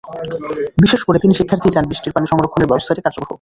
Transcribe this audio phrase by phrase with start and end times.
[0.83, 3.29] বিশেষ করে তিন শিক্ষার্থীই চান বৃষ্টির পানি সংরক্ষণের ব্যবস্থাটি কার্যকর হোক।